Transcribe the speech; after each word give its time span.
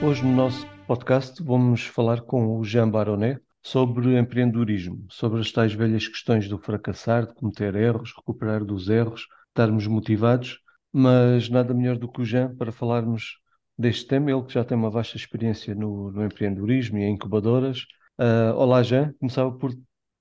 Hoje 0.00 0.24
no 0.24 0.32
nosso 0.32 0.64
podcast 0.86 1.42
vamos 1.42 1.84
falar 1.84 2.20
com 2.20 2.56
o 2.56 2.64
Jean 2.64 2.88
Baronet 2.88 3.40
sobre 3.60 4.16
empreendedorismo, 4.16 5.04
sobre 5.10 5.40
as 5.40 5.50
tais 5.50 5.72
velhas 5.72 6.06
questões 6.06 6.48
do 6.48 6.56
fracassar, 6.56 7.26
de 7.26 7.34
cometer 7.34 7.74
erros, 7.74 8.14
recuperar 8.16 8.64
dos 8.64 8.88
erros, 8.88 9.26
estarmos 9.48 9.88
motivados, 9.88 10.60
mas 10.92 11.48
nada 11.48 11.74
melhor 11.74 11.98
do 11.98 12.08
que 12.08 12.20
o 12.20 12.24
Jean 12.24 12.54
para 12.56 12.70
falarmos 12.70 13.38
deste 13.76 14.06
tema, 14.06 14.30
ele 14.30 14.44
que 14.44 14.54
já 14.54 14.64
tem 14.64 14.78
uma 14.78 14.88
vasta 14.88 15.16
experiência 15.16 15.74
no, 15.74 16.12
no 16.12 16.24
empreendedorismo 16.24 16.98
e 16.98 17.02
em 17.02 17.14
incubadoras. 17.14 17.80
Uh, 18.18 18.54
olá, 18.56 18.82
Jean. 18.84 19.12
Começava 19.18 19.50
por 19.50 19.72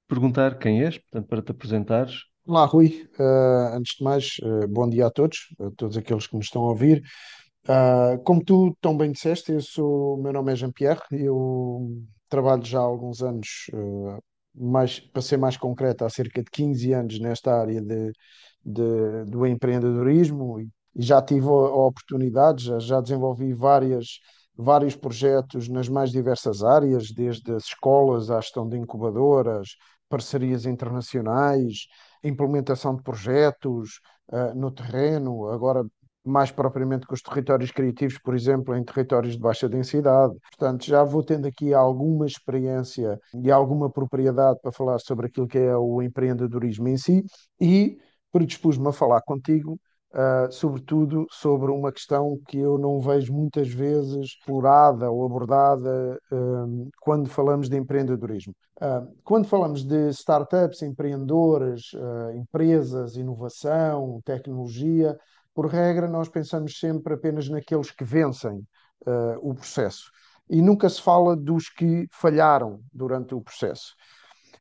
perguntar 0.08 0.58
quem 0.58 0.84
és, 0.84 0.98
portanto, 0.98 1.28
para 1.28 1.42
te 1.42 1.52
apresentares. 1.52 2.24
Olá, 2.48 2.66
Rui. 2.66 3.08
Uh, 3.20 3.76
antes 3.76 3.96
de 3.98 4.04
mais, 4.04 4.38
uh, 4.42 4.68
bom 4.68 4.90
dia 4.90 5.06
a 5.06 5.12
todos, 5.12 5.54
a 5.60 5.70
todos 5.72 5.98
aqueles 5.98 6.26
que 6.26 6.36
me 6.36 6.42
estão 6.42 6.64
a 6.64 6.70
ouvir. 6.70 7.04
Como 8.24 8.44
tu 8.44 8.76
tão 8.82 8.96
bem 8.98 9.12
disseste, 9.12 9.52
eu 9.52 9.62
sou, 9.62 10.18
meu 10.18 10.34
nome 10.34 10.54
é 10.54 10.56
Jean-Pierre, 10.56 11.02
eu 11.12 12.02
trabalho 12.30 12.64
já 12.64 12.80
há 12.80 12.84
alguns 12.84 13.22
anos, 13.22 13.70
mais, 14.56 15.00
para 15.00 15.22
ser 15.22 15.38
mais 15.38 15.58
concreto, 15.58 16.06
há 16.06 16.10
cerca 16.10 16.44
de 16.44 16.50
15 16.52 16.94
anos 16.94 17.20
nesta 17.20 17.54
área 17.54 17.82
de, 17.82 18.12
de 18.66 19.26
do 19.26 19.46
empreendedorismo 19.46 20.60
e 20.60 20.70
e 20.98 21.04
já 21.04 21.22
tive 21.22 21.46
a 21.48 21.52
oportunidade, 21.52 22.66
já, 22.66 22.80
já 22.80 23.00
desenvolvi 23.00 23.54
várias, 23.54 24.20
vários 24.56 24.96
projetos 24.96 25.70
nas 25.70 25.88
mais 25.88 26.12
diversas 26.12 26.64
áreas, 26.64 27.12
desde 27.12 27.54
as 27.54 27.66
escolas 27.66 28.32
à 28.32 28.42
gestão 28.42 28.68
de 28.68 28.78
incubadoras, 28.78 29.70
parcerias 30.10 30.66
internacionais, 30.66 31.88
implementação 32.24 32.96
de 32.96 33.04
projetos 33.04 34.00
uh, 34.32 34.56
no 34.56 34.72
terreno, 34.72 35.48
agora 35.50 35.86
mais 36.28 36.52
propriamente 36.52 37.08
com 37.08 37.14
os 37.14 37.22
territórios 37.22 37.72
criativos, 37.72 38.18
por 38.20 38.36
exemplo, 38.36 38.76
em 38.76 38.84
territórios 38.84 39.34
de 39.34 39.40
baixa 39.40 39.68
densidade. 39.70 40.36
Portanto, 40.58 40.86
já 40.86 41.04
vou 41.04 41.24
tendo 41.24 41.48
aqui 41.48 41.74
alguma 41.74 42.26
experiência 42.26 43.20
e 43.34 43.52
alguma 43.52 43.90
propriedade 43.90 44.60
para 44.62 44.72
falar 44.72 45.00
sobre 45.00 45.28
aquilo 45.28 45.48
que 45.48 45.58
é 45.58 45.76
o 45.76 46.02
empreendedorismo 46.02 46.88
em 46.88 46.98
si 46.98 47.26
e 47.60 47.98
predispus-me 48.32 48.90
a 48.90 48.94
falar 48.94 49.22
contigo 49.22 49.80
Uh, 50.14 50.50
sobretudo 50.52 51.28
sobre 51.30 51.70
uma 51.70 51.92
questão 51.92 52.40
que 52.48 52.58
eu 52.58 52.78
não 52.78 53.00
vejo 53.00 53.34
muitas 53.34 53.68
vezes 53.68 54.16
explorada 54.16 55.12
ou 55.12 55.26
abordada 55.26 56.18
uh, 56.32 56.90
quando 57.02 57.30
falamos 57.30 57.70
de 57.70 57.76
empreendedorismo. 57.78 58.56
Uh, 58.82 59.14
quando 59.24 59.48
falamos 59.48 59.84
de 59.84 60.10
startups, 60.10 60.82
empreendedores, 60.82 61.92
empresas, 62.36 63.18
inovação, 63.18 64.22
tecnologia, 64.24 65.16
por 65.58 65.66
regra, 65.66 66.08
nós 66.08 66.30
pensamos 66.30 66.78
sempre 66.80 67.16
apenas 67.16 67.50
naqueles 67.50 67.90
que 67.90 68.04
vencem 68.04 68.64
o 69.42 69.56
processo 69.56 70.12
e 70.48 70.62
nunca 70.62 70.88
se 70.88 71.02
fala 71.02 71.36
dos 71.36 71.68
que 71.68 72.08
falharam 72.12 72.80
durante 72.94 73.34
o 73.34 73.42
processo. 73.42 73.96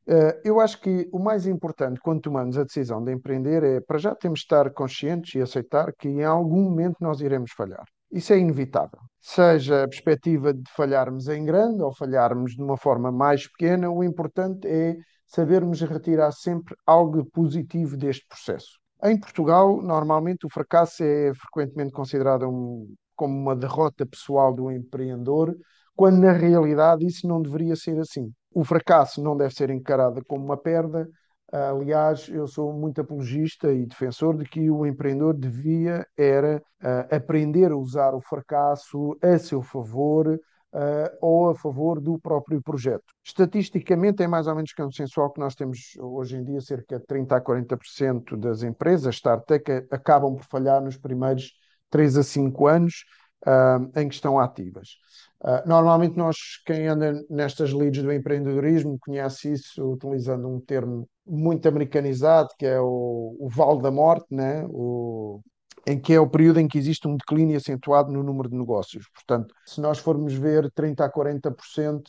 Uh, 0.09 0.41
eu 0.43 0.59
acho 0.59 0.81
que 0.81 1.07
o 1.13 1.19
mais 1.19 1.47
importante 1.47 2.01
quando 2.01 2.23
tomamos 2.23 2.57
a 2.57 2.63
decisão 2.63 3.05
de 3.05 3.13
empreender 3.13 3.63
é, 3.63 3.81
para 3.81 3.99
já, 3.99 4.15
temos 4.15 4.39
de 4.39 4.45
estar 4.45 4.71
conscientes 4.71 5.35
e 5.35 5.43
aceitar 5.43 5.93
que 5.93 6.09
em 6.09 6.25
algum 6.25 6.63
momento 6.63 6.97
nós 6.99 7.21
iremos 7.21 7.51
falhar. 7.53 7.85
Isso 8.11 8.33
é 8.33 8.39
inevitável. 8.39 9.01
Seja 9.21 9.85
a 9.85 9.89
perspectiva 9.89 10.55
de 10.55 10.63
falharmos 10.75 11.29
em 11.29 11.45
grande 11.45 11.83
ou 11.83 11.93
falharmos 11.93 12.53
de 12.55 12.63
uma 12.63 12.79
forma 12.79 13.13
mais 13.13 13.47
pequena, 13.47 13.91
o 13.91 14.03
importante 14.03 14.67
é 14.67 14.97
sabermos 15.27 15.83
retirar 15.83 16.33
sempre 16.33 16.75
algo 16.87 17.23
positivo 17.27 17.99
deste 17.99 18.27
processo. 18.27 18.79
Em 19.05 19.19
Portugal, 19.19 19.83
normalmente 19.83 20.47
o 20.47 20.51
fracasso 20.51 21.03
é 21.03 21.33
frequentemente 21.35 21.93
considerado 21.93 22.49
um, 22.49 22.95
como 23.15 23.35
uma 23.35 23.55
derrota 23.55 24.07
pessoal 24.07 24.55
do 24.55 24.71
empreendedor, 24.71 25.57
quando 25.95 26.19
na 26.19 26.33
realidade 26.33 27.07
isso 27.07 27.27
não 27.27 27.41
deveria 27.41 27.77
ser 27.77 27.99
assim 27.99 28.33
o 28.57 28.65
fracasso 28.65 29.23
não 29.23 29.37
deve 29.37 29.55
ser 29.55 29.69
encarado 29.69 30.25
como 30.25 30.43
uma 30.43 30.57
perda. 30.57 31.07
Aliás, 31.53 32.27
eu 32.31 32.47
sou 32.47 32.73
muito 32.73 33.03
apologista 33.03 33.71
e 33.71 33.85
defensor 33.85 34.35
de 34.39 34.47
que 34.47 34.71
o 34.71 34.87
empreendedor 34.87 35.35
devia 35.35 36.07
era 36.17 36.63
uh, 36.83 37.15
aprender 37.15 37.71
a 37.71 37.77
usar 37.77 38.15
o 38.15 38.21
fracasso 38.21 39.17
a 39.23 39.39
seu 39.39 39.61
favor 39.61 40.41
uh, 40.77 41.17
ou 41.21 41.49
a 41.51 41.55
favor 41.55 42.01
do 42.01 42.19
próprio 42.19 42.63
projeto. 42.63 43.05
Estatisticamente 43.25 44.23
é 44.23 44.29
mais 44.29 44.47
ou 44.47 44.55
menos 44.55 44.73
consensual 44.73 45.31
que 45.31 45.41
nós 45.41 45.55
temos 45.55 45.97
hoje 45.99 46.37
em 46.37 46.45
dia 46.45 46.61
cerca 46.61 46.99
de 46.99 47.07
30 47.07 47.37
a 47.37 47.41
40% 47.41 48.37
das 48.37 48.63
empresas 48.63 49.17
startup 49.17 49.73
acabam 49.91 50.37
por 50.37 50.45
falhar 50.45 50.83
nos 50.83 50.99
primeiros 50.99 51.53
3 51.91 52.19
a 52.19 52.23
5 52.23 52.67
anos 52.67 53.05
uh, 53.47 53.99
em 53.99 54.09
que 54.09 54.15
estão 54.15 54.39
ativas. 54.39 54.99
Uh, 55.43 55.67
normalmente 55.67 56.17
nós, 56.17 56.37
quem 56.67 56.87
anda 56.89 57.25
nestas 57.31 57.73
leads 57.73 58.03
do 58.03 58.13
empreendedorismo, 58.13 58.99
conhece 59.01 59.53
isso 59.53 59.93
utilizando 59.93 60.49
um 60.49 60.61
termo 60.61 61.09
muito 61.27 61.67
americanizado, 61.69 62.51
que 62.59 62.67
é 62.67 62.81
o, 62.81 63.37
o 63.39 63.49
vale 63.49 63.81
da 63.81 63.91
morte, 63.91 64.27
né? 64.31 64.65
o, 64.69 65.41
em 65.87 66.01
que 66.01 66.13
é 66.13 66.21
o 66.21 66.29
período 66.29 66.59
em 66.59 66.67
que 66.67 66.77
existe 66.77 67.07
um 67.07 67.17
declínio 67.17 67.57
acentuado 67.57 68.11
no 68.11 68.23
número 68.23 68.49
de 68.49 68.57
negócios. 68.57 69.09
Portanto, 69.15 69.55
se 69.65 69.81
nós 69.81 69.99
formos 69.99 70.35
ver 70.35 70.71
30% 70.73 71.01
a 71.01 71.09
40% 71.09 72.03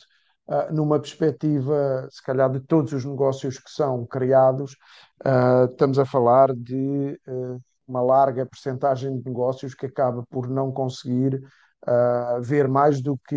uh, 0.48 0.74
numa 0.74 0.98
perspectiva, 0.98 2.08
se 2.10 2.20
calhar, 2.22 2.50
de 2.50 2.60
todos 2.60 2.92
os 2.92 3.04
negócios 3.04 3.58
que 3.58 3.70
são 3.70 4.04
criados, 4.04 4.72
uh, 5.24 5.70
estamos 5.70 5.98
a 5.98 6.04
falar 6.04 6.52
de 6.54 7.20
uh, 7.28 7.62
uma 7.86 8.02
larga 8.02 8.44
percentagem 8.44 9.16
de 9.16 9.24
negócios 9.24 9.74
que 9.74 9.86
acaba 9.86 10.24
por 10.28 10.48
não 10.48 10.72
conseguir 10.72 11.40
ver 12.42 12.66
mais 12.66 13.00
do 13.00 13.16
que 13.16 13.36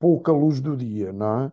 pouca 0.00 0.32
luz 0.32 0.60
do 0.60 0.76
dia, 0.76 1.12
não 1.12 1.44
é? 1.44 1.52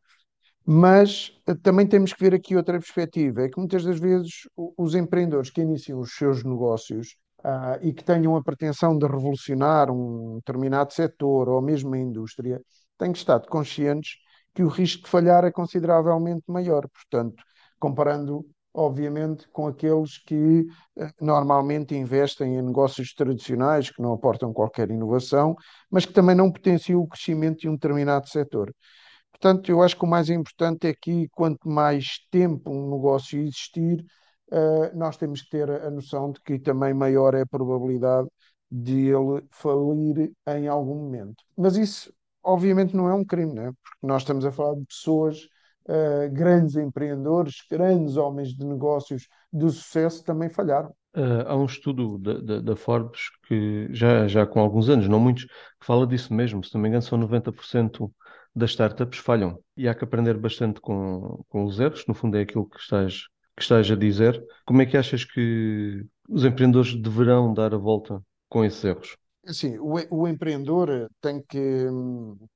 Mas 0.65 1.31
também 1.61 1.85
temos 1.85 2.11
que 2.11 2.23
ver 2.23 2.33
aqui 2.33 2.55
outra 2.55 2.79
perspectiva, 2.79 3.43
é 3.43 3.47
que 3.47 3.59
muitas 3.59 3.83
das 3.85 3.99
vezes 3.99 4.47
os 4.75 4.95
empreendedores 4.95 5.51
que 5.51 5.61
iniciam 5.61 5.99
os 5.99 6.15
seus 6.15 6.43
negócios 6.43 7.15
uh, 7.43 7.77
e 7.81 7.93
que 7.93 8.03
tenham 8.03 8.35
a 8.35 8.43
pretensão 8.43 8.97
de 8.97 9.05
revolucionar 9.05 9.91
um 9.91 10.35
determinado 10.37 10.93
setor 10.93 11.49
ou 11.49 11.61
mesmo 11.61 11.93
a 11.93 11.99
indústria, 11.99 12.61
têm 12.97 13.11
que 13.11 13.17
estar 13.17 13.39
conscientes 13.47 14.17
que 14.53 14.63
o 14.63 14.67
risco 14.67 15.03
de 15.03 15.09
falhar 15.09 15.43
é 15.45 15.51
consideravelmente 15.51 16.43
maior. 16.47 16.87
Portanto, 16.89 17.43
comparando 17.79 18.45
obviamente, 18.73 19.47
com 19.49 19.67
aqueles 19.67 20.17
que 20.17 20.65
eh, 20.97 21.11
normalmente 21.21 21.95
investem 21.95 22.55
em 22.57 22.61
negócios 22.61 23.13
tradicionais, 23.13 23.89
que 23.91 24.01
não 24.01 24.13
aportam 24.13 24.51
qualquer 24.51 24.89
inovação, 24.89 25.55
mas 25.91 26.05
que 26.05 26.13
também 26.13 26.35
não 26.35 26.51
potenciam 26.51 26.99
o 27.01 27.07
crescimento 27.07 27.59
de 27.59 27.69
um 27.69 27.73
determinado 27.73 28.27
setor. 28.27 28.73
Portanto, 29.31 29.69
eu 29.69 29.81
acho 29.83 29.97
que 29.97 30.05
o 30.05 30.07
mais 30.07 30.29
importante 30.29 30.87
é 30.87 30.93
que 30.93 31.27
quanto 31.29 31.67
mais 31.69 32.19
tempo 32.31 32.71
um 32.71 32.95
negócio 32.95 33.39
existir, 33.41 34.03
uh, 34.53 34.97
nós 34.97 35.17
temos 35.17 35.41
que 35.41 35.49
ter 35.49 35.69
a 35.69 35.89
noção 35.89 36.31
de 36.31 36.39
que 36.41 36.59
também 36.59 36.93
maior 36.93 37.33
é 37.33 37.41
a 37.41 37.45
probabilidade 37.45 38.27
de 38.71 39.07
ele 39.07 39.43
falir 39.51 40.31
em 40.47 40.67
algum 40.67 40.95
momento. 40.95 41.43
Mas 41.57 41.75
isso, 41.75 42.13
obviamente, 42.41 42.95
não 42.95 43.09
é 43.09 43.13
um 43.13 43.25
crime, 43.25 43.53
né? 43.53 43.71
porque 43.83 44.07
nós 44.07 44.21
estamos 44.21 44.45
a 44.45 44.51
falar 44.51 44.75
de 44.75 44.85
pessoas 44.85 45.43
uh, 45.87 46.31
grandes 46.31 46.75
empreendedores, 46.75 47.57
grandes 47.69 48.17
homens 48.17 48.49
de 48.55 48.65
negócios 48.65 49.27
de 49.51 49.69
sucesso 49.69 50.23
também 50.23 50.49
falharam. 50.49 50.93
Uh, 51.15 51.45
há 51.45 51.55
um 51.55 51.65
estudo 51.65 52.17
da, 52.17 52.33
da, 52.39 52.59
da, 52.59 52.75
Forbes 52.75 53.29
que 53.47 53.87
já, 53.91 54.27
já 54.27 54.47
com 54.47 54.59
alguns 54.59 54.89
anos, 54.89 55.07
não 55.07 55.19
muitos, 55.19 55.45
que 55.45 55.85
fala 55.85 56.07
disso 56.07 56.33
mesmo. 56.33 56.63
Se 56.63 56.73
não 56.73 56.81
me 56.81 56.87
engano, 56.87 57.03
são 57.03 57.19
90% 57.19 58.11
das 58.55 58.71
startups 58.71 59.19
falham. 59.19 59.59
E 59.77 59.87
há 59.87 59.93
que 59.93 60.03
aprender 60.03 60.35
bastante 60.37 60.81
com, 60.81 61.43
com 61.47 61.65
os 61.65 61.79
erros. 61.79 62.05
No 62.07 62.15
fundo, 62.15 62.37
é 62.37 62.41
aquilo 62.41 62.67
que 62.67 62.79
estás, 62.79 63.27
que 63.55 63.61
estás 63.61 63.89
a 63.89 63.95
dizer. 63.95 64.43
Como 64.65 64.81
é 64.81 64.85
que 64.85 64.97
achas 64.97 65.23
que 65.23 66.05
os 66.29 66.43
empreendedores 66.45 66.95
deverão 66.95 67.53
dar 67.53 67.73
a 67.73 67.77
volta 67.77 68.21
com 68.49 68.63
esses 68.63 68.83
erros? 68.83 69.17
Sim, 69.47 69.77
o, 69.77 69.95
o 70.09 70.27
empreendedor 70.27 71.09
tem 71.21 71.41
que, 71.41 71.87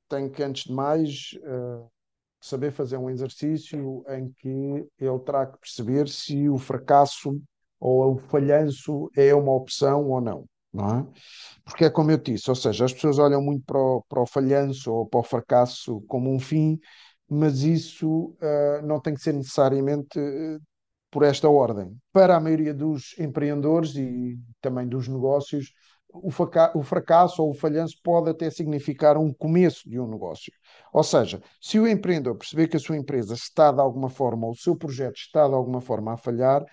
tem 0.07 0.29
que, 0.29 0.41
antes 0.41 0.63
de 0.63 0.73
mais, 0.73 1.31
uh, 1.43 1.89
saber 2.39 2.71
fazer 2.71 2.97
um 2.97 3.09
exercício 3.09 4.03
em 4.09 4.31
que 4.31 4.87
ele 4.99 5.19
terá 5.25 5.45
que 5.45 5.59
perceber 5.59 6.07
se 6.07 6.47
o 6.47 6.57
fracasso 6.57 7.41
ou 7.79 8.13
o 8.13 8.17
falhanço 8.17 9.09
é 9.15 9.33
uma 9.35 9.53
opção 9.53 10.07
ou 10.09 10.21
não. 10.21 10.45
Não 10.73 10.99
é? 10.99 11.07
Porque 11.63 11.85
é 11.85 11.89
como 11.89 12.11
eu 12.11 12.17
disse, 12.17 12.49
ou 12.49 12.55
seja, 12.55 12.85
as 12.85 12.93
pessoas 12.93 13.19
olham 13.19 13.41
muito 13.41 13.65
para 13.65 13.79
o, 13.79 14.03
para 14.07 14.21
o 14.21 14.25
falhanço 14.27 14.91
ou 14.93 15.05
para 15.05 15.19
o 15.19 15.23
fracasso 15.23 16.01
como 16.07 16.31
um 16.31 16.39
fim, 16.39 16.79
mas 17.29 17.63
isso 17.63 18.35
uh, 18.41 18.85
não 18.85 18.99
tem 18.99 19.13
que 19.13 19.21
ser 19.21 19.33
necessariamente 19.33 20.19
uh, 20.19 20.61
por 21.09 21.23
esta 21.23 21.49
ordem. 21.49 21.95
Para 22.11 22.35
a 22.35 22.39
maioria 22.39 22.73
dos 22.73 23.17
empreendedores 23.19 23.95
e 23.95 24.37
também 24.61 24.87
dos 24.87 25.07
negócios, 25.07 25.73
o, 26.09 26.29
o 26.75 26.83
fracasso 26.83 27.43
ou 27.43 27.51
o 27.51 27.53
falhanço 27.53 27.97
pode 28.03 28.29
até 28.29 28.49
significar 28.49 29.17
um 29.17 29.33
começo 29.33 29.89
de 29.89 29.99
um 29.99 30.07
negócio. 30.07 30.51
Ou 30.93 31.03
seja, 31.03 31.41
se 31.61 31.79
o 31.79 31.87
empreendedor 31.87 32.37
perceber 32.37 32.67
que 32.67 32.77
a 32.77 32.79
sua 32.79 32.97
empresa 32.97 33.33
está 33.33 33.71
de 33.71 33.81
alguma 33.81 34.09
forma, 34.09 34.47
ou 34.47 34.53
o 34.53 34.57
seu 34.57 34.75
projeto 34.75 35.17
está 35.17 35.47
de 35.47 35.53
alguma 35.53 35.81
forma 35.81 36.13
a 36.13 36.17
falhar, 36.17 36.63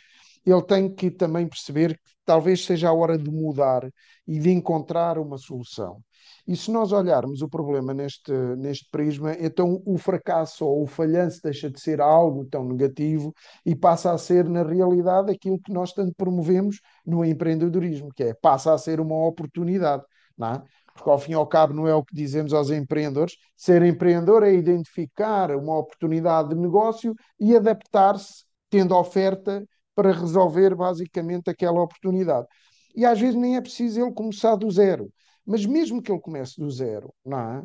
ele 0.44 0.62
tem 0.62 0.92
que 0.92 1.10
também 1.10 1.48
perceber 1.48 1.94
que 1.94 2.10
talvez 2.24 2.64
seja 2.64 2.88
a 2.88 2.92
hora 2.92 3.16
de 3.16 3.30
mudar 3.30 3.88
e 4.26 4.38
de 4.38 4.50
encontrar 4.50 5.18
uma 5.18 5.38
solução. 5.38 6.02
E 6.46 6.56
se 6.56 6.70
nós 6.70 6.92
olharmos 6.92 7.42
o 7.42 7.48
problema 7.48 7.94
neste, 7.94 8.32
neste 8.56 8.88
prisma, 8.90 9.34
então 9.38 9.82
o 9.86 9.96
fracasso 9.98 10.64
ou 10.66 10.82
o 10.82 10.86
falhanço 10.86 11.40
deixa 11.42 11.70
de 11.70 11.80
ser 11.80 12.00
algo 12.00 12.44
tão 12.44 12.64
negativo 12.64 13.34
e 13.64 13.74
passa 13.74 14.12
a 14.12 14.18
ser, 14.18 14.48
na 14.48 14.62
realidade, 14.62 15.30
aquilo 15.30 15.60
que 15.60 15.72
nós 15.72 15.92
tanto 15.92 16.14
promovemos 16.16 16.80
no 17.06 17.24
empreendedorismo, 17.24 18.10
que 18.14 18.24
é 18.24 18.34
passa 18.34 18.72
a 18.72 18.78
ser 18.78 19.00
uma 19.00 19.26
oportunidade. 19.26 20.02
Não 20.36 20.48
é? 20.48 20.62
Porque 20.94 21.10
ao 21.10 21.18
fim 21.18 21.32
e 21.32 21.34
ao 21.34 21.46
cabo 21.46 21.74
não 21.74 21.88
é 21.88 21.94
o 21.94 22.04
que 22.04 22.14
dizemos 22.14 22.52
aos 22.52 22.70
empreendedores. 22.70 23.36
Ser 23.56 23.82
empreendedor 23.82 24.42
é 24.42 24.52
identificar 24.52 25.50
uma 25.56 25.78
oportunidade 25.78 26.50
de 26.50 26.54
negócio 26.56 27.14
e 27.38 27.56
adaptar-se, 27.56 28.44
tendo 28.70 28.94
oferta 28.96 29.64
para 29.94 30.12
resolver 30.12 30.74
basicamente 30.74 31.50
aquela 31.50 31.82
oportunidade. 31.82 32.46
E 32.94 33.04
às 33.04 33.20
vezes 33.20 33.34
nem 33.34 33.56
é 33.56 33.60
preciso 33.60 34.00
ele 34.00 34.12
começar 34.12 34.56
do 34.56 34.70
zero. 34.70 35.12
Mas 35.46 35.66
mesmo 35.66 36.02
que 36.02 36.10
ele 36.10 36.20
comece 36.20 36.58
do 36.58 36.70
zero, 36.70 37.12
não 37.24 37.38
é? 37.38 37.60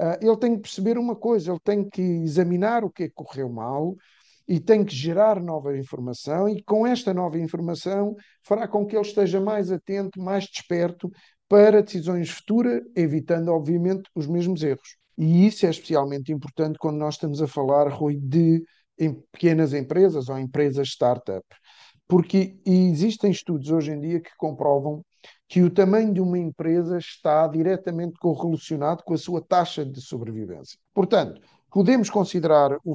Uh, 0.00 0.18
ele 0.20 0.36
tem 0.36 0.54
que 0.54 0.62
perceber 0.62 0.96
uma 0.96 1.16
coisa, 1.16 1.50
ele 1.50 1.60
tem 1.62 1.88
que 1.88 2.00
examinar 2.00 2.84
o 2.84 2.90
que 2.90 3.04
é 3.04 3.08
que 3.08 3.14
correu 3.14 3.48
mal 3.48 3.96
e 4.46 4.60
tem 4.60 4.84
que 4.84 4.94
gerar 4.94 5.42
nova 5.42 5.76
informação 5.76 6.48
e 6.48 6.62
com 6.62 6.86
esta 6.86 7.12
nova 7.12 7.38
informação 7.38 8.14
fará 8.42 8.66
com 8.68 8.86
que 8.86 8.96
ele 8.96 9.04
esteja 9.04 9.40
mais 9.40 9.70
atento, 9.70 10.20
mais 10.20 10.44
desperto 10.44 11.10
para 11.48 11.82
decisões 11.82 12.30
futuras, 12.30 12.80
evitando, 12.94 13.48
obviamente, 13.48 14.08
os 14.14 14.26
mesmos 14.26 14.62
erros. 14.62 14.96
E 15.16 15.46
isso 15.46 15.66
é 15.66 15.70
especialmente 15.70 16.32
importante 16.32 16.78
quando 16.78 16.98
nós 16.98 17.14
estamos 17.14 17.42
a 17.42 17.48
falar, 17.48 17.88
Rui, 17.88 18.16
de 18.16 18.62
em 18.98 19.14
pequenas 19.32 19.72
empresas 19.72 20.28
ou 20.28 20.38
empresas 20.38 20.88
startup. 20.88 21.44
Porque 22.06 22.58
existem 22.64 23.30
estudos 23.30 23.70
hoje 23.70 23.92
em 23.92 24.00
dia 24.00 24.20
que 24.20 24.30
comprovam 24.36 25.04
que 25.48 25.62
o 25.62 25.70
tamanho 25.70 26.12
de 26.12 26.20
uma 26.20 26.38
empresa 26.38 26.98
está 26.98 27.46
diretamente 27.46 28.18
correlacionado 28.18 29.02
com 29.02 29.14
a 29.14 29.18
sua 29.18 29.40
taxa 29.40 29.84
de 29.84 30.00
sobrevivência. 30.00 30.78
Portanto, 30.92 31.40
podemos 31.70 32.10
considerar 32.10 32.76
o 32.84 32.94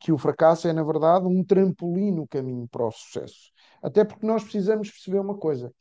que 0.00 0.12
o 0.12 0.18
fracasso 0.18 0.68
é, 0.68 0.72
na 0.72 0.82
verdade, 0.82 1.26
um 1.26 1.42
trampolim 1.42 2.12
no 2.12 2.26
caminho 2.26 2.68
para 2.68 2.86
o 2.86 2.90
sucesso. 2.90 3.50
Até 3.82 4.04
porque 4.04 4.26
nós 4.26 4.42
precisamos 4.42 4.90
perceber 4.90 5.20
uma 5.20 5.36
coisa: 5.36 5.72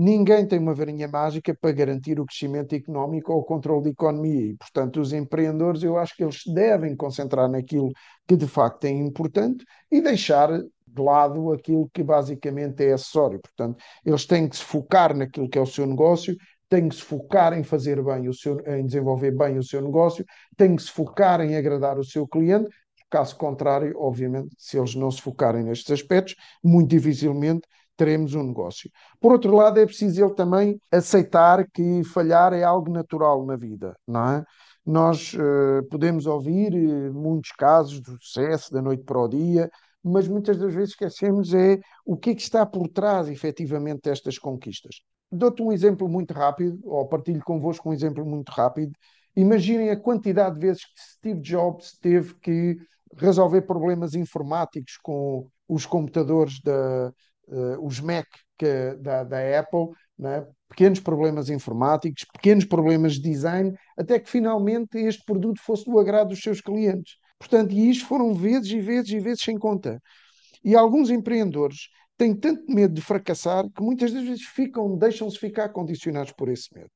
ninguém 0.00 0.46
tem 0.46 0.58
uma 0.58 0.74
varinha 0.74 1.06
mágica 1.06 1.54
para 1.54 1.72
garantir 1.72 2.18
o 2.18 2.24
crescimento 2.24 2.74
económico 2.74 3.34
ou 3.34 3.40
o 3.40 3.44
controle 3.44 3.84
da 3.84 3.90
economia. 3.90 4.46
E, 4.52 4.56
portanto, 4.56 4.98
os 4.98 5.12
empreendedores, 5.12 5.82
eu 5.82 5.98
acho 5.98 6.16
que 6.16 6.24
eles 6.24 6.40
devem 6.46 6.96
concentrar 6.96 7.50
naquilo 7.50 7.90
que 8.26 8.34
de 8.34 8.46
facto 8.46 8.86
é 8.86 8.90
importante 8.90 9.62
e 9.92 10.00
deixar 10.00 10.48
de 10.58 11.02
lado 11.02 11.52
aquilo 11.52 11.90
que 11.92 12.02
basicamente 12.02 12.82
é 12.82 12.94
acessório. 12.94 13.38
Portanto, 13.40 13.76
eles 14.02 14.24
têm 14.24 14.48
que 14.48 14.56
se 14.56 14.64
focar 14.64 15.14
naquilo 15.14 15.50
que 15.50 15.58
é 15.58 15.60
o 15.60 15.66
seu 15.66 15.86
negócio, 15.86 16.34
têm 16.66 16.88
que 16.88 16.94
se 16.94 17.02
focar 17.02 17.52
em 17.52 17.62
fazer 17.62 18.02
bem 18.02 18.26
o 18.26 18.32
seu, 18.32 18.58
em 18.66 18.86
desenvolver 18.86 19.32
bem 19.32 19.58
o 19.58 19.62
seu 19.62 19.82
negócio, 19.82 20.24
têm 20.56 20.76
que 20.76 20.82
se 20.82 20.90
focar 20.90 21.42
em 21.42 21.56
agradar 21.56 21.98
o 21.98 22.04
seu 22.04 22.26
cliente. 22.26 22.70
Caso 23.10 23.36
contrário, 23.36 23.92
obviamente, 23.98 24.54
se 24.56 24.78
eles 24.78 24.94
não 24.94 25.10
se 25.10 25.20
focarem 25.20 25.64
nestes 25.64 25.90
aspectos, 25.90 26.36
muito 26.64 26.88
dificilmente 26.88 27.68
teremos 28.00 28.34
um 28.34 28.42
negócio. 28.42 28.90
Por 29.20 29.30
outro 29.30 29.54
lado, 29.54 29.78
é 29.78 29.84
preciso 29.84 30.24
ele 30.24 30.34
também 30.34 30.80
aceitar 30.90 31.70
que 31.70 32.02
falhar 32.02 32.54
é 32.54 32.62
algo 32.62 32.90
natural 32.90 33.44
na 33.44 33.56
vida, 33.56 33.94
não 34.08 34.26
é? 34.26 34.44
Nós 34.86 35.34
uh, 35.34 35.86
podemos 35.90 36.24
ouvir 36.24 36.72
uh, 36.72 37.12
muitos 37.12 37.52
casos 37.52 38.00
de 38.00 38.10
sucesso 38.12 38.72
da 38.72 38.80
noite 38.80 39.04
para 39.04 39.20
o 39.20 39.28
dia, 39.28 39.70
mas 40.02 40.26
muitas 40.26 40.58
das 40.58 40.72
vezes 40.72 40.92
esquecemos 40.92 41.52
é 41.52 41.78
o 42.02 42.16
que 42.16 42.30
é 42.30 42.34
que 42.34 42.40
está 42.40 42.64
por 42.64 42.88
trás, 42.88 43.28
efetivamente, 43.28 44.00
destas 44.04 44.38
conquistas. 44.38 45.02
Dou-te 45.30 45.62
um 45.62 45.70
exemplo 45.70 46.08
muito 46.08 46.32
rápido, 46.32 46.80
ou 46.84 47.06
partilho 47.06 47.44
convosco 47.44 47.90
um 47.90 47.92
exemplo 47.92 48.24
muito 48.24 48.48
rápido. 48.48 48.92
Imaginem 49.36 49.90
a 49.90 50.00
quantidade 50.00 50.54
de 50.54 50.66
vezes 50.66 50.86
que 50.86 51.00
Steve 51.18 51.40
Jobs 51.40 51.98
teve 52.00 52.34
que 52.36 52.78
resolver 53.14 53.60
problemas 53.62 54.14
informáticos 54.14 54.96
com 55.02 55.46
os 55.68 55.84
computadores, 55.84 56.60
da, 56.62 57.12
uh, 57.50 57.84
os 57.84 58.00
Mac 58.00 58.26
que, 58.58 58.94
da, 59.00 59.24
da 59.24 59.58
Apple, 59.58 59.88
né? 60.18 60.46
pequenos 60.68 61.00
problemas 61.00 61.50
informáticos, 61.50 62.24
pequenos 62.32 62.64
problemas 62.64 63.14
de 63.14 63.22
design, 63.22 63.74
até 63.96 64.18
que 64.18 64.30
finalmente 64.30 64.98
este 64.98 65.24
produto 65.24 65.60
fosse 65.60 65.84
do 65.84 65.98
agrado 65.98 66.28
dos 66.28 66.40
seus 66.40 66.60
clientes. 66.60 67.16
Portanto, 67.38 67.72
e 67.72 67.90
isto 67.90 68.06
foram 68.06 68.34
vezes 68.34 68.70
e 68.70 68.80
vezes 68.80 69.10
e 69.10 69.18
vezes 69.18 69.42
sem 69.42 69.58
conta. 69.58 70.00
E 70.62 70.76
alguns 70.76 71.10
empreendedores 71.10 71.88
têm 72.16 72.34
tanto 72.34 72.70
medo 72.70 72.94
de 72.94 73.00
fracassar 73.00 73.64
que 73.70 73.82
muitas 73.82 74.12
das 74.12 74.22
vezes 74.22 74.42
ficam, 74.42 74.96
deixam-se 74.96 75.38
ficar 75.38 75.70
condicionados 75.70 76.32
por 76.32 76.50
esse 76.50 76.68
medo. 76.74 76.90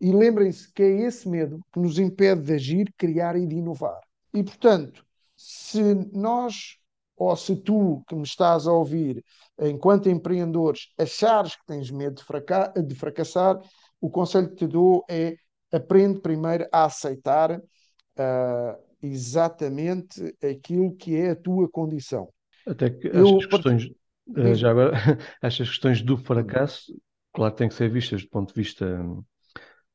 E 0.00 0.12
lembrem-se 0.12 0.72
que 0.72 0.82
é 0.82 1.00
esse 1.00 1.28
medo 1.28 1.58
que 1.72 1.80
nos 1.80 1.98
impede 1.98 2.42
de 2.42 2.52
agir, 2.52 2.92
criar 2.96 3.34
e 3.36 3.46
de 3.46 3.56
inovar. 3.56 3.98
E, 4.32 4.44
portanto, 4.44 5.04
se 5.34 5.82
nós, 6.12 6.77
ou 7.18 7.34
se 7.36 7.56
tu 7.56 8.02
que 8.08 8.14
me 8.14 8.22
estás 8.22 8.66
a 8.66 8.72
ouvir, 8.72 9.24
enquanto 9.60 10.08
empreendedores, 10.08 10.92
achares 10.96 11.56
que 11.56 11.66
tens 11.66 11.90
medo 11.90 12.16
de, 12.16 12.24
fraca 12.24 12.72
de 12.76 12.94
fracassar, 12.94 13.58
o 14.00 14.08
conselho 14.08 14.48
que 14.50 14.56
te 14.56 14.66
dou 14.66 15.04
é 15.10 15.36
aprende 15.72 16.20
primeiro 16.20 16.66
a 16.72 16.84
aceitar 16.84 17.58
uh, 17.58 18.82
exatamente 19.02 20.34
aquilo 20.42 20.94
que 20.96 21.16
é 21.16 21.30
a 21.30 21.36
tua 21.36 21.68
condição. 21.68 22.28
Até 22.66 22.90
que 22.90 23.08
Eu, 23.08 23.26
estas 23.26 23.46
questões, 23.46 23.84
uh, 24.28 24.54
já 24.54 24.70
agora, 24.70 24.92
estas 25.42 25.68
questões 25.68 26.00
do 26.00 26.16
fracasso, 26.16 26.94
claro, 27.32 27.54
têm 27.54 27.68
que 27.68 27.74
ser 27.74 27.90
vistas 27.90 28.22
do 28.22 28.28
ponto 28.28 28.54
de 28.54 28.60
vista 28.60 29.04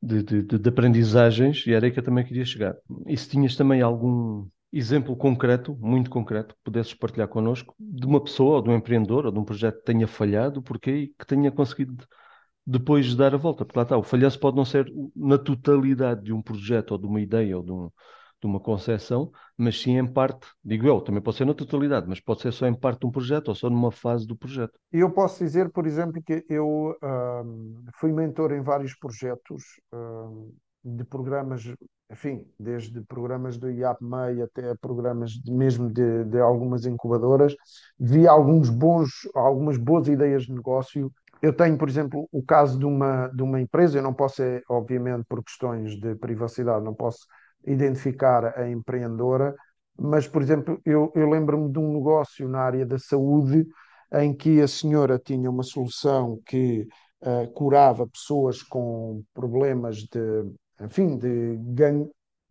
de, 0.01 0.21
de, 0.21 0.43
de, 0.43 0.59
de 0.59 0.69
aprendizagens, 0.69 1.65
e 1.65 1.73
era 1.73 1.85
aí 1.85 1.91
que 1.91 1.99
eu 1.99 2.03
também 2.03 2.25
queria 2.25 2.45
chegar. 2.45 2.75
E 3.07 3.15
se 3.15 3.29
tinhas 3.29 3.55
também 3.55 3.81
algum 3.81 4.45
exemplo 4.73 5.15
concreto, 5.15 5.77
muito 5.79 6.09
concreto, 6.09 6.55
que 6.55 6.61
pudesses 6.63 6.93
partilhar 6.93 7.27
connosco, 7.27 7.75
de 7.79 8.05
uma 8.07 8.21
pessoa, 8.21 8.55
ou 8.55 8.61
de 8.61 8.69
um 8.69 8.75
empreendedor, 8.75 9.27
ou 9.27 9.31
de 9.31 9.39
um 9.39 9.45
projeto 9.45 9.77
que 9.79 9.85
tenha 9.85 10.07
falhado, 10.07 10.61
porquê 10.61 10.91
e 10.91 11.07
que 11.07 11.25
tenha 11.27 11.51
conseguido 11.51 12.05
depois 12.65 13.13
dar 13.15 13.33
a 13.35 13.37
volta. 13.37 13.65
Porque 13.65 13.77
lá 13.77 13.83
está, 13.83 13.97
o 13.97 14.03
falhanço 14.03 14.39
pode 14.39 14.57
não 14.57 14.65
ser 14.65 14.91
na 15.15 15.37
totalidade 15.37 16.23
de 16.23 16.33
um 16.33 16.41
projeto, 16.41 16.91
ou 16.91 16.97
de 16.97 17.05
uma 17.05 17.21
ideia, 17.21 17.57
ou 17.57 17.63
de, 17.63 17.71
um, 17.71 17.89
de 18.41 18.47
uma 18.47 18.59
concepção, 18.59 19.31
mas 19.57 19.79
sim 19.79 19.97
em 19.97 20.07
parte, 20.07 20.47
digo 20.63 20.87
eu, 20.87 20.99
também 21.01 21.21
pode 21.21 21.37
ser 21.37 21.45
na 21.45 21.53
totalidade, 21.53 22.07
mas 22.09 22.19
pode 22.19 22.41
ser 22.41 22.51
só 22.51 22.65
em 22.67 22.73
parte 22.73 23.01
de 23.01 23.05
um 23.05 23.11
projeto, 23.11 23.49
ou 23.49 23.55
só 23.55 23.69
numa 23.69 23.91
fase 23.91 24.25
do 24.25 24.35
projeto. 24.35 24.73
Eu 24.91 25.11
posso 25.11 25.43
dizer, 25.43 25.69
por 25.69 25.85
exemplo, 25.85 26.21
que 26.21 26.43
eu 26.49 26.97
fui 27.95 28.11
mentor 28.11 28.51
em 28.51 28.61
vários 28.61 28.95
projetos 28.95 29.63
de 30.83 31.03
programas 31.03 31.63
enfim, 32.13 32.45
desde 32.59 33.01
programas 33.01 33.57
do 33.57 33.69
IAPMEI 33.69 34.41
até 34.43 34.75
programas 34.75 35.31
de, 35.31 35.51
mesmo 35.51 35.91
de, 35.91 36.23
de, 36.25 36.39
algumas 36.39 36.85
incubadoras, 36.85 37.55
vi 37.99 38.27
alguns 38.27 38.69
bons, 38.69 39.09
algumas 39.33 39.77
boas 39.77 40.07
ideias 40.07 40.43
de 40.43 40.53
negócio. 40.53 41.11
Eu 41.41 41.53
tenho, 41.53 41.77
por 41.77 41.89
exemplo, 41.89 42.27
o 42.31 42.43
caso 42.43 42.77
de 42.77 42.85
uma, 42.85 43.27
de 43.29 43.41
uma 43.41 43.59
empresa, 43.59 43.97
eu 43.97 44.03
não 44.03 44.13
posso, 44.13 44.43
é, 44.43 44.61
obviamente, 44.69 45.25
por 45.27 45.43
questões 45.43 45.99
de 45.99 46.15
privacidade, 46.15 46.85
não 46.85 46.93
posso 46.93 47.25
identificar 47.65 48.57
a 48.57 48.69
empreendedora, 48.69 49.55
mas, 49.99 50.27
por 50.27 50.41
exemplo, 50.41 50.79
eu, 50.85 51.11
eu 51.15 51.29
lembro-me 51.29 51.71
de 51.71 51.79
um 51.79 51.93
negócio 51.93 52.47
na 52.47 52.59
área 52.59 52.85
da 52.85 52.99
saúde 52.99 53.65
em 54.13 54.33
que 54.35 54.61
a 54.61 54.67
senhora 54.67 55.19
tinha 55.19 55.49
uma 55.49 55.63
solução 55.63 56.39
que 56.45 56.87
uh, 57.21 57.51
curava 57.53 58.07
pessoas 58.07 58.61
com 58.61 59.23
problemas 59.33 59.97
de 59.97 60.45
enfim, 60.81 61.17
de 61.17 61.57
gang, 61.73 62.09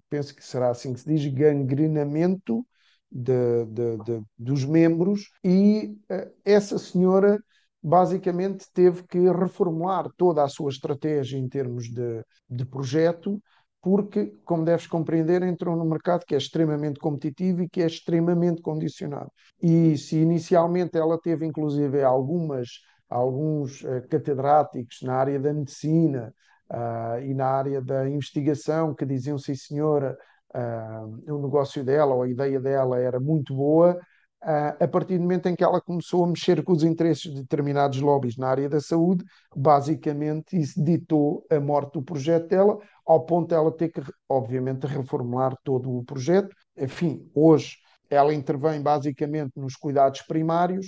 penso 0.08 0.34
que 0.34 0.44
será 0.44 0.70
assim 0.70 0.92
que 0.92 1.00
se 1.00 1.08
diz, 1.08 1.26
gangrenamento 1.32 2.66
de, 3.10 3.64
de, 3.66 3.96
de, 3.98 4.22
dos 4.38 4.64
membros, 4.64 5.30
e 5.44 5.96
uh, 6.10 6.32
essa 6.44 6.78
senhora 6.78 7.38
basicamente 7.82 8.66
teve 8.72 9.02
que 9.04 9.18
reformular 9.30 10.08
toda 10.16 10.44
a 10.44 10.48
sua 10.48 10.70
estratégia 10.70 11.36
em 11.36 11.48
termos 11.48 11.90
de, 11.90 12.24
de 12.48 12.64
projeto, 12.64 13.42
porque, 13.82 14.32
como 14.44 14.64
deves 14.64 14.86
compreender, 14.86 15.42
entrou 15.42 15.74
num 15.76 15.88
mercado 15.88 16.24
que 16.24 16.34
é 16.36 16.38
extremamente 16.38 17.00
competitivo 17.00 17.62
e 17.62 17.68
que 17.68 17.82
é 17.82 17.86
extremamente 17.86 18.62
condicionado. 18.62 19.28
E 19.60 19.98
se 19.98 20.16
inicialmente 20.18 20.96
ela 20.96 21.18
teve, 21.20 21.44
inclusive, 21.44 22.02
algumas, 22.02 22.68
alguns 23.08 23.82
uh, 23.82 24.06
catedráticos 24.08 25.02
na 25.02 25.16
área 25.16 25.40
da 25.40 25.52
medicina, 25.52 26.32
uh, 26.72 27.22
e 27.22 27.34
na 27.34 27.46
área 27.46 27.80
da 27.80 28.08
investigação 28.08 28.94
que 28.94 29.04
diziam, 29.04 29.38
sim 29.38 29.54
senhora, 29.54 30.16
uh, 30.54 31.34
o 31.34 31.42
negócio 31.42 31.84
dela 31.84 32.14
ou 32.14 32.22
a 32.22 32.28
ideia 32.28 32.58
dela 32.58 32.98
era 32.98 33.20
muito 33.20 33.54
boa, 33.54 33.94
uh, 34.42 34.84
a 34.84 34.88
partir 34.88 35.18
do 35.18 35.22
momento 35.22 35.48
em 35.48 35.54
que 35.54 35.62
ela 35.62 35.80
começou 35.80 36.24
a 36.24 36.28
mexer 36.28 36.64
com 36.64 36.72
os 36.72 36.82
interesses 36.82 37.30
de 37.30 37.42
determinados 37.42 38.00
lobbies 38.00 38.36
na 38.36 38.48
área 38.48 38.68
da 38.68 38.80
saúde, 38.80 39.24
basicamente 39.54 40.58
isso 40.58 40.82
ditou 40.82 41.44
a 41.50 41.60
morte 41.60 41.94
do 41.94 42.02
projeto 42.02 42.48
dela, 42.48 42.78
ao 43.06 43.24
ponto 43.26 43.48
de 43.48 43.54
ela 43.54 43.70
ter 43.70 43.90
que, 43.90 44.00
obviamente, 44.28 44.86
reformular 44.86 45.54
todo 45.62 45.94
o 45.94 46.04
projeto. 46.04 46.54
Enfim, 46.76 47.30
hoje 47.34 47.76
ela 48.08 48.32
intervém 48.32 48.80
basicamente 48.82 49.52
nos 49.56 49.76
cuidados 49.76 50.22
primários, 50.22 50.86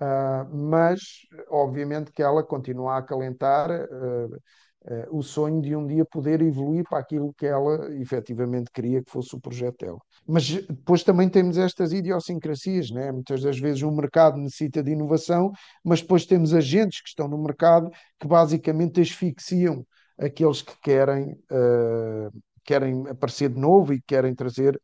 Uh, 0.00 0.48
mas 0.56 1.26
obviamente 1.50 2.10
que 2.10 2.22
ela 2.22 2.42
continua 2.42 2.94
a 2.94 2.98
acalentar 3.00 3.70
uh, 3.70 4.42
uh, 4.86 5.16
o 5.16 5.22
sonho 5.22 5.60
de 5.60 5.74
um 5.74 5.86
dia 5.86 6.04
poder 6.04 6.40
evoluir 6.42 6.84
para 6.88 6.98
aquilo 6.98 7.32
que 7.34 7.46
ela 7.46 7.92
efetivamente 7.96 8.70
queria 8.72 9.02
que 9.02 9.10
fosse 9.10 9.34
o 9.34 9.40
projeto 9.40 9.84
dela. 9.84 9.98
Mas 10.26 10.48
depois 10.48 11.02
também 11.02 11.28
temos 11.28 11.58
estas 11.58 11.92
idiosincrasias, 11.92 12.90
né? 12.90 13.10
muitas 13.12 13.42
das 13.42 13.58
vezes 13.58 13.82
o 13.82 13.90
mercado 13.90 14.36
necessita 14.38 14.82
de 14.82 14.92
inovação, 14.92 15.52
mas 15.84 16.00
depois 16.00 16.26
temos 16.26 16.54
agentes 16.54 17.00
que 17.02 17.08
estão 17.08 17.28
no 17.28 17.42
mercado 17.42 17.90
que 18.18 18.26
basicamente 18.26 19.00
asfixiam 19.00 19.84
aqueles 20.18 20.60
que 20.60 20.78
querem, 20.82 21.34
querem 22.64 23.08
aparecer 23.08 23.48
de 23.48 23.58
novo 23.58 23.94
e 23.94 24.02
querem 24.02 24.34
trazer 24.34 24.80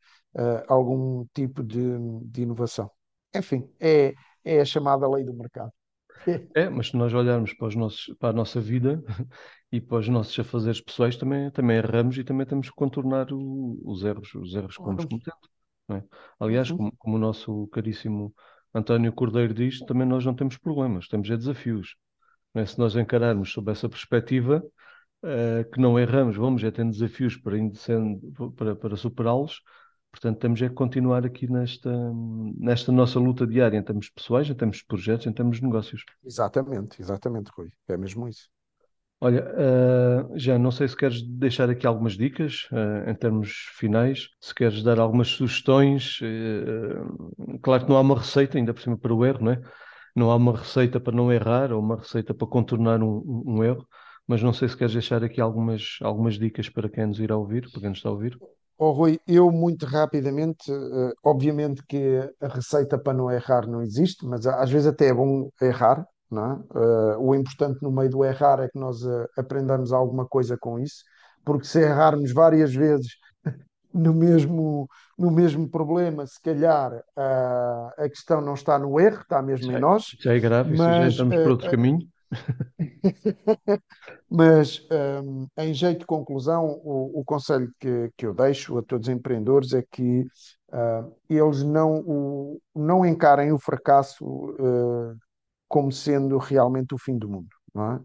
algum 0.66 1.26
tipo 1.34 1.62
de, 1.62 1.98
de 2.24 2.42
inovação. 2.42 2.90
Enfim, 3.34 3.68
é, 3.78 4.14
é 4.44 4.60
a 4.60 4.64
chamada 4.64 5.08
lei 5.08 5.24
do 5.24 5.34
mercado. 5.34 5.72
É, 6.54 6.68
mas 6.68 6.88
se 6.88 6.96
nós 6.96 7.12
olharmos 7.14 7.52
para, 7.54 7.68
os 7.68 7.74
nossos, 7.76 8.14
para 8.18 8.30
a 8.30 8.32
nossa 8.32 8.60
vida 8.60 9.02
e 9.70 9.80
para 9.80 9.98
os 9.98 10.08
nossos 10.08 10.38
afazeres 10.38 10.80
pessoais, 10.80 11.16
também, 11.16 11.50
também 11.50 11.76
erramos 11.78 12.16
e 12.18 12.24
também 12.24 12.46
temos 12.46 12.68
que 12.70 12.74
contornar 12.76 13.32
o- 13.32 13.78
os 13.84 14.02
erros, 14.04 14.34
os 14.34 14.54
erros 14.54 14.78
que 14.78 14.84
vamos 14.84 15.04
cometendo. 15.04 15.36
é? 15.90 16.02
Aliás, 16.40 16.70
Uhum. 16.70 16.76
como, 16.78 16.92
como 16.98 17.16
o 17.16 17.18
nosso 17.20 17.66
caríssimo 17.68 18.34
António 18.74 19.12
Cordeiro 19.12 19.54
diz, 19.54 19.80
também 19.80 20.06
nós 20.06 20.24
não 20.24 20.34
temos 20.34 20.56
problemas, 20.58 21.08
temos 21.08 21.30
é 21.30 21.36
desafios. 21.36 21.96
é? 22.54 22.66
Se 22.66 22.78
nós 22.78 22.96
encararmos 22.96 23.52
sob 23.52 23.70
essa 23.72 23.88
perspectiva, 23.88 24.62
eh, 25.24 25.64
que 25.72 25.80
não 25.80 25.98
erramos, 25.98 26.36
vamos 26.36 26.62
é 26.64 26.70
tendo 26.70 26.92
desafios 26.92 27.36
para, 27.36 27.56
para, 28.56 28.76
para 28.76 28.96
superá-los, 28.96 29.60
Portanto, 30.16 30.38
temos 30.38 30.62
é 30.62 30.68
que 30.70 30.74
continuar 30.74 31.26
aqui 31.26 31.46
nesta, 31.46 31.92
nesta 32.58 32.90
nossa 32.90 33.20
luta 33.20 33.46
diária 33.46 33.76
em 33.76 33.82
termos 33.82 34.08
pessoais, 34.08 34.48
em 34.48 34.54
termos 34.54 34.78
de 34.78 34.86
projetos, 34.86 35.26
em 35.26 35.32
termos 35.32 35.58
de 35.58 35.64
negócios. 35.64 36.02
Exatamente, 36.24 37.02
exatamente, 37.02 37.50
Rui. 37.54 37.68
É 37.86 37.98
mesmo 37.98 38.26
isso. 38.26 38.48
Olha, 39.20 39.44
uh, 39.44 40.38
já 40.38 40.58
não 40.58 40.70
sei 40.70 40.88
se 40.88 40.96
queres 40.96 41.20
deixar 41.22 41.68
aqui 41.68 41.86
algumas 41.86 42.14
dicas 42.14 42.66
uh, 42.72 43.10
em 43.10 43.14
termos 43.14 43.68
finais, 43.74 44.28
se 44.40 44.54
queres 44.54 44.82
dar 44.82 44.98
algumas 44.98 45.28
sugestões. 45.28 46.18
Uh, 46.22 47.58
claro 47.60 47.84
que 47.84 47.90
não 47.90 47.98
há 47.98 48.00
uma 48.00 48.18
receita, 48.18 48.56
ainda 48.56 48.72
por 48.72 48.80
cima 48.80 48.96
para 48.96 49.12
o 49.12 49.24
erro, 49.24 49.44
não 49.44 49.52
é? 49.52 49.60
Não 50.14 50.30
há 50.30 50.36
uma 50.36 50.56
receita 50.56 50.98
para 50.98 51.14
não 51.14 51.30
errar 51.30 51.72
ou 51.72 51.80
uma 51.80 51.96
receita 51.96 52.32
para 52.32 52.46
contornar 52.46 53.02
um, 53.02 53.18
um, 53.18 53.58
um 53.58 53.64
erro, 53.64 53.86
mas 54.26 54.42
não 54.42 54.54
sei 54.54 54.66
se 54.66 54.76
queres 54.76 54.94
deixar 54.94 55.22
aqui 55.22 55.42
algumas, 55.42 55.98
algumas 56.00 56.38
dicas 56.38 56.70
para 56.70 56.88
quem 56.88 57.06
nos 57.06 57.20
irá 57.20 57.36
ouvir, 57.36 57.70
para 57.70 57.80
quem 57.80 57.90
nos 57.90 57.98
está 57.98 58.08
a 58.08 58.12
ouvir. 58.12 58.38
Oh, 58.78 58.92
Rui, 58.92 59.18
eu 59.26 59.50
muito 59.50 59.86
rapidamente, 59.86 60.70
uh, 60.70 61.12
obviamente 61.24 61.82
que 61.86 62.20
a 62.40 62.48
receita 62.48 62.98
para 62.98 63.14
não 63.14 63.30
errar 63.30 63.66
não 63.66 63.82
existe, 63.82 64.26
mas 64.26 64.46
às 64.46 64.70
vezes 64.70 64.86
até 64.86 65.08
é 65.08 65.14
bom 65.14 65.48
errar, 65.62 66.06
não 66.30 66.44
é? 66.44 66.54
Uh, 66.54 67.20
o 67.20 67.34
importante 67.34 67.78
no 67.82 67.90
meio 67.90 68.10
do 68.10 68.22
errar 68.22 68.60
é 68.60 68.68
que 68.68 68.78
nós 68.78 69.02
uh, 69.02 69.26
aprendamos 69.38 69.92
alguma 69.92 70.26
coisa 70.26 70.58
com 70.58 70.78
isso, 70.78 71.02
porque 71.42 71.66
se 71.66 71.80
errarmos 71.80 72.32
várias 72.32 72.74
vezes 72.74 73.12
no 73.94 74.12
mesmo, 74.12 74.86
no 75.18 75.30
mesmo 75.30 75.70
problema, 75.70 76.26
se 76.26 76.40
calhar 76.42 76.92
a 77.16 78.08
questão 78.10 78.42
não 78.42 78.52
está 78.52 78.78
no 78.78 79.00
erro, 79.00 79.22
está 79.22 79.40
mesmo 79.40 79.72
já, 79.72 79.78
em 79.78 79.80
nós. 79.80 80.04
Já 80.20 80.34
é 80.34 80.38
grave, 80.38 80.76
mas, 80.76 80.96
já 80.96 81.08
estamos 81.08 81.34
por 81.34 81.50
outro 81.52 81.70
caminho. 81.70 82.06
Mas, 84.30 84.86
um, 85.22 85.46
em 85.58 85.72
jeito 85.74 86.00
de 86.00 86.06
conclusão, 86.06 86.80
o, 86.84 87.20
o 87.20 87.24
conselho 87.24 87.70
que, 87.78 88.10
que 88.16 88.26
eu 88.26 88.34
deixo 88.34 88.78
a 88.78 88.82
todos 88.82 89.08
os 89.08 89.14
empreendedores 89.14 89.72
é 89.72 89.82
que 89.82 90.22
uh, 90.72 91.14
eles 91.28 91.62
não, 91.62 92.00
o, 92.00 92.60
não 92.74 93.04
encarem 93.06 93.52
o 93.52 93.58
fracasso 93.58 94.24
uh, 94.24 95.16
como 95.68 95.92
sendo 95.92 96.38
realmente 96.38 96.94
o 96.94 96.98
fim 96.98 97.18
do 97.18 97.28
mundo. 97.28 97.48
É? 97.76 98.00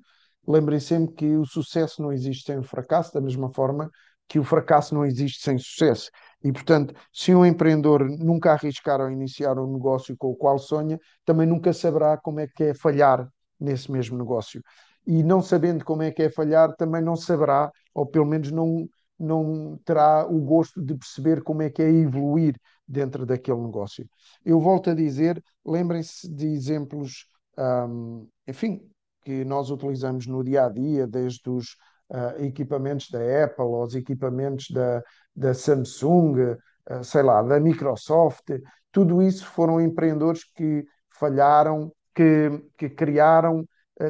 Lembrem 0.47 0.79
sempre 0.79 1.13
que 1.15 1.37
o 1.37 1.45
sucesso 1.45 2.01
não 2.01 2.11
existe 2.11 2.45
sem 2.45 2.57
o 2.57 2.63
fracasso, 2.63 3.13
da 3.13 3.21
mesma 3.21 3.51
forma 3.53 3.89
que 4.27 4.39
o 4.39 4.43
fracasso 4.43 4.95
não 4.95 5.05
existe 5.05 5.41
sem 5.41 5.57
sucesso. 5.57 6.09
E, 6.43 6.51
portanto, 6.51 6.93
se 7.13 7.35
um 7.35 7.45
empreendedor 7.45 8.09
nunca 8.09 8.53
arriscar 8.53 9.01
ou 9.01 9.11
iniciar 9.11 9.59
um 9.59 9.73
negócio 9.73 10.15
com 10.17 10.29
o 10.29 10.35
qual 10.35 10.57
sonha, 10.57 10.97
também 11.25 11.45
nunca 11.45 11.73
saberá 11.73 12.17
como 12.17 12.39
é 12.39 12.47
que 12.47 12.63
é 12.63 12.73
falhar 12.73 13.27
nesse 13.61 13.91
mesmo 13.91 14.17
negócio 14.17 14.61
e 15.05 15.23
não 15.23 15.41
sabendo 15.41 15.83
como 15.83 16.03
é 16.03 16.11
que 16.11 16.23
é 16.23 16.29
falhar, 16.29 16.75
também 16.75 17.01
não 17.01 17.15
saberá, 17.15 17.71
ou 17.93 18.05
pelo 18.05 18.25
menos 18.25 18.51
não, 18.51 18.87
não 19.17 19.79
terá 19.83 20.25
o 20.27 20.39
gosto 20.39 20.81
de 20.81 20.95
perceber 20.95 21.43
como 21.43 21.61
é 21.61 21.69
que 21.69 21.81
é 21.81 21.89
evoluir 21.89 22.55
dentro 22.87 23.25
daquele 23.25 23.59
negócio. 23.61 24.07
Eu 24.45 24.59
volto 24.59 24.89
a 24.89 24.93
dizer, 24.93 25.43
lembrem-se 25.65 26.29
de 26.29 26.47
exemplos, 26.47 27.25
um, 27.57 28.27
enfim, 28.47 28.87
que 29.23 29.43
nós 29.45 29.69
utilizamos 29.69 30.27
no 30.27 30.43
dia 30.43 30.65
a 30.65 30.69
dia, 30.69 31.07
desde 31.07 31.49
os 31.49 31.75
uh, 32.09 32.43
equipamentos 32.43 33.09
da 33.09 33.19
Apple 33.43 33.65
aos 33.65 33.95
equipamentos 33.95 34.67
da, 34.69 35.03
da 35.35 35.53
Samsung, 35.53 36.57
uh, 36.89 37.03
sei 37.03 37.23
lá, 37.23 37.41
da 37.41 37.59
Microsoft, 37.59 38.49
tudo 38.91 39.21
isso 39.21 39.45
foram 39.45 39.79
empreendedores 39.79 40.43
que 40.43 40.85
falharam, 41.09 41.91
que, 42.13 42.63
que 42.77 42.89
criaram 42.89 43.65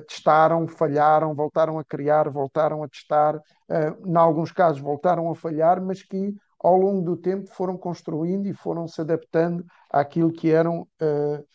testaram, 0.07 0.67
falharam, 0.67 1.35
voltaram 1.35 1.77
a 1.77 1.83
criar, 1.83 2.29
voltaram 2.29 2.81
a 2.81 2.87
testar, 2.87 3.35
uh, 3.35 4.07
em 4.07 4.15
alguns 4.15 4.51
casos 4.51 4.79
voltaram 4.79 5.29
a 5.29 5.35
falhar, 5.35 5.81
mas 5.81 6.01
que 6.01 6.33
ao 6.59 6.77
longo 6.77 7.01
do 7.01 7.17
tempo 7.17 7.49
foram 7.51 7.77
construindo 7.77 8.47
e 8.47 8.53
foram 8.53 8.87
se 8.87 9.01
adaptando 9.01 9.65
àquilo 9.89 10.31
que 10.31 10.51
eram 10.51 10.81
uh, 10.81 11.45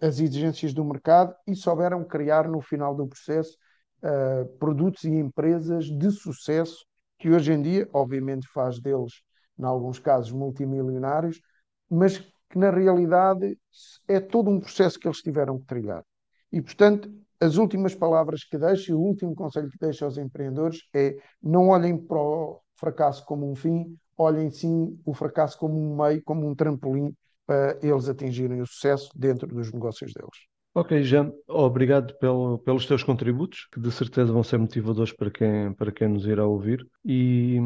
as 0.00 0.18
exigências 0.18 0.74
do 0.74 0.84
mercado 0.84 1.34
e 1.46 1.56
souberam 1.56 2.04
criar 2.04 2.48
no 2.48 2.60
final 2.60 2.94
do 2.94 3.06
processo 3.06 3.56
uh, 4.02 4.46
produtos 4.58 5.04
e 5.04 5.10
empresas 5.10 5.86
de 5.86 6.10
sucesso 6.10 6.84
que 7.18 7.30
hoje 7.30 7.52
em 7.52 7.62
dia, 7.62 7.88
obviamente, 7.92 8.48
faz 8.48 8.80
deles, 8.80 9.22
em 9.58 9.64
alguns 9.64 9.98
casos, 9.98 10.32
multimilionários, 10.32 11.40
mas 11.88 12.20
que 12.52 12.58
na 12.58 12.70
realidade 12.70 13.58
é 14.06 14.20
todo 14.20 14.50
um 14.50 14.60
processo 14.60 14.98
que 14.98 15.08
eles 15.08 15.22
tiveram 15.22 15.58
que 15.58 15.64
trilhar. 15.64 16.04
E, 16.52 16.60
portanto, 16.60 17.10
as 17.40 17.56
últimas 17.56 17.94
palavras 17.94 18.44
que 18.44 18.58
deixo 18.58 18.92
e 18.92 18.94
o 18.94 19.00
último 19.00 19.34
conselho 19.34 19.70
que 19.70 19.78
deixo 19.80 20.04
aos 20.04 20.18
empreendedores 20.18 20.82
é 20.94 21.16
não 21.42 21.68
olhem 21.68 21.96
para 21.96 22.18
o 22.18 22.60
fracasso 22.76 23.24
como 23.24 23.50
um 23.50 23.54
fim, 23.54 23.96
olhem 24.18 24.50
sim 24.50 25.00
o 25.04 25.14
fracasso 25.14 25.58
como 25.58 25.74
um 25.74 25.96
meio, 25.96 26.22
como 26.22 26.46
um 26.46 26.54
trampolim 26.54 27.16
para 27.46 27.78
eles 27.82 28.06
atingirem 28.06 28.60
o 28.60 28.66
sucesso 28.66 29.08
dentro 29.16 29.48
dos 29.48 29.72
negócios 29.72 30.12
deles. 30.12 30.52
Ok, 30.74 31.02
Jean, 31.02 31.32
obrigado 31.48 32.14
pelo, 32.18 32.58
pelos 32.58 32.86
teus 32.86 33.02
contributos, 33.02 33.66
que 33.72 33.80
de 33.80 33.90
certeza 33.90 34.32
vão 34.32 34.42
ser 34.42 34.58
motivadores 34.58 35.12
para 35.12 35.30
quem, 35.30 35.72
para 35.74 35.90
quem 35.90 36.08
nos 36.08 36.26
irá 36.26 36.46
ouvir. 36.46 36.86
E, 37.04 37.58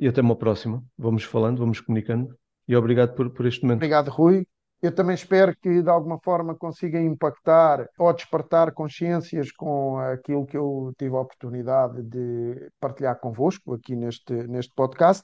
e 0.00 0.08
até 0.08 0.20
uma 0.20 0.36
próxima. 0.36 0.82
Vamos 0.96 1.24
falando, 1.24 1.58
vamos 1.58 1.80
comunicando. 1.80 2.34
E 2.68 2.76
obrigado 2.76 3.14
por, 3.14 3.30
por 3.30 3.46
este 3.46 3.62
momento. 3.62 3.78
Obrigado, 3.78 4.10
Rui. 4.10 4.46
Eu 4.82 4.92
também 4.92 5.14
espero 5.14 5.56
que 5.56 5.80
de 5.80 5.88
alguma 5.88 6.18
forma 6.18 6.56
consiga 6.56 7.00
impactar 7.00 7.88
ou 7.96 8.12
despertar 8.12 8.72
consciências 8.72 9.52
com 9.52 9.96
aquilo 9.98 10.44
que 10.44 10.56
eu 10.56 10.92
tive 10.98 11.14
a 11.14 11.20
oportunidade 11.20 12.02
de 12.02 12.68
partilhar 12.80 13.18
convosco 13.20 13.74
aqui 13.74 13.94
neste, 13.94 14.32
neste 14.48 14.74
podcast. 14.74 15.22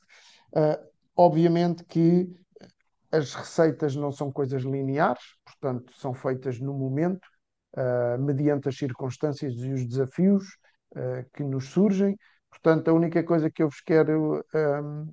Uh, 0.52 0.78
obviamente 1.16 1.84
que 1.84 2.28
as 3.10 3.34
receitas 3.34 3.96
não 3.96 4.12
são 4.12 4.30
coisas 4.30 4.62
lineares, 4.62 5.24
portanto, 5.44 5.92
são 5.96 6.14
feitas 6.14 6.60
no 6.60 6.72
momento, 6.72 7.26
uh, 7.76 8.22
mediante 8.22 8.68
as 8.68 8.76
circunstâncias 8.76 9.54
e 9.54 9.72
os 9.72 9.84
desafios 9.84 10.44
uh, 10.92 11.28
que 11.34 11.42
nos 11.42 11.66
surgem. 11.70 12.16
Portanto, 12.48 12.88
a 12.88 12.92
única 12.92 13.24
coisa 13.24 13.50
que 13.50 13.62
eu 13.62 13.68
vos 13.68 13.80
quero 13.80 14.44
um, 14.54 15.12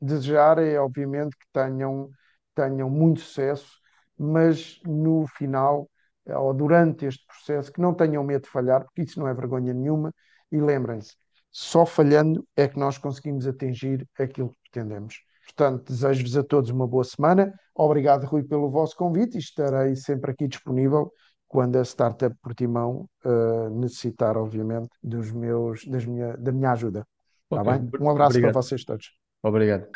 desejar 0.00 0.58
é, 0.58 0.78
obviamente, 0.78 1.36
que 1.36 1.46
tenham 1.52 2.10
tenham 2.54 2.90
muito 2.90 3.20
sucesso, 3.20 3.78
mas 4.18 4.80
no 4.84 5.26
final 5.26 5.88
eh, 6.26 6.36
ou 6.36 6.52
durante 6.52 7.06
este 7.06 7.24
processo 7.26 7.72
que 7.72 7.80
não 7.80 7.94
tenham 7.94 8.22
medo 8.24 8.42
de 8.42 8.50
falhar, 8.50 8.84
porque 8.84 9.02
isso 9.02 9.18
não 9.18 9.28
é 9.28 9.34
vergonha 9.34 9.72
nenhuma. 9.72 10.12
E 10.52 10.60
lembrem-se, 10.60 11.16
só 11.50 11.86
falhando 11.86 12.46
é 12.56 12.68
que 12.68 12.78
nós 12.78 12.98
conseguimos 12.98 13.46
atingir 13.46 14.06
aquilo 14.18 14.50
que 14.50 14.70
pretendemos. 14.70 15.16
Portanto, 15.46 15.84
desejo-vos 15.92 16.36
a 16.36 16.44
todos 16.44 16.70
uma 16.70 16.86
boa 16.86 17.04
semana. 17.04 17.52
Obrigado, 17.74 18.24
Rui, 18.24 18.44
pelo 18.44 18.70
vosso 18.70 18.96
convite 18.96 19.36
e 19.36 19.40
estarei 19.40 19.96
sempre 19.96 20.30
aqui 20.30 20.46
disponível 20.46 21.12
quando 21.48 21.76
a 21.76 21.84
Startup 21.84 22.34
Portimão 22.40 23.08
uh, 23.24 23.68
necessitar, 23.70 24.36
obviamente, 24.36 24.90
dos 25.02 25.32
meus, 25.32 25.84
das 25.84 26.06
minha, 26.06 26.36
da 26.36 26.52
minha 26.52 26.70
ajuda. 26.70 27.04
Tá 27.48 27.60
okay. 27.60 27.72
Está 27.72 27.78
bem? 27.78 28.06
Um 28.06 28.10
abraço 28.10 28.30
Obrigado. 28.30 28.52
para 28.52 28.62
vocês 28.62 28.84
todos. 28.84 29.19
Obrigado. 29.42 29.88